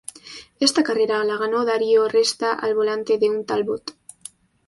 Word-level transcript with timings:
Esta 0.59 0.81
carrera 0.81 1.23
la 1.23 1.37
ganó 1.37 1.63
Dario 1.63 2.09
Resta 2.09 2.53
al 2.53 2.73
volante 2.73 3.19
de 3.19 3.29
un 3.29 3.45
Talbot. 3.45 3.95